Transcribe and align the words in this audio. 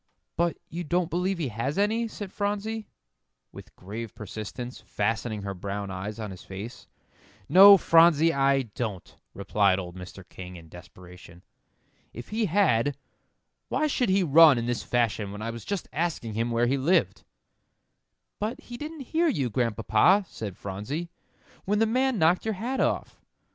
"But 0.35 0.57
you 0.67 0.83
don't 0.83 1.11
believe 1.11 1.37
he 1.37 1.49
has 1.49 1.77
any," 1.77 2.07
said 2.07 2.33
Phronsie, 2.33 2.87
with 3.51 3.75
grave 3.75 4.15
persistence, 4.15 4.81
fastening 4.81 5.43
her 5.43 5.53
brown 5.53 5.91
eyes 5.91 6.19
on 6.19 6.31
his 6.31 6.41
face. 6.43 6.87
"No, 7.47 7.77
Phronsie, 7.77 8.33
I 8.33 8.63
don't," 8.63 9.15
replied 9.35 9.77
old 9.77 9.95
Mr. 9.95 10.27
King, 10.27 10.55
in 10.55 10.69
desperation. 10.69 11.43
"If 12.13 12.29
he 12.29 12.47
had, 12.47 12.97
why 13.69 13.85
should 13.85 14.09
he 14.09 14.23
run 14.23 14.57
in 14.57 14.65
this 14.65 14.81
fashion 14.81 15.31
when 15.31 15.43
I 15.43 15.51
was 15.51 15.63
just 15.65 15.87
asking 15.93 16.33
him 16.33 16.49
where 16.49 16.65
he 16.65 16.77
lived?" 16.77 17.23
"But 18.39 18.59
he 18.59 18.77
didn't 18.77 19.01
hear 19.13 19.27
you, 19.27 19.51
Grandpapa," 19.51 20.25
said 20.27 20.57
Phronsie, 20.57 21.11
"when 21.65 21.77
the 21.77 21.85
man 21.85 22.17
knocked 22.17 22.43
your 22.43 22.55
hat 22.55 22.79
off." 22.79 23.21